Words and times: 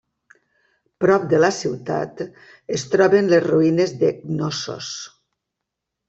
Prop 1.03 1.25
de 1.33 1.41
la 1.41 1.49
ciutat 1.57 2.23
es 2.77 2.85
troben 2.93 3.29
les 3.33 3.43
ruïnes 3.47 3.93
de 4.05 4.09
Cnossos. 4.23 4.89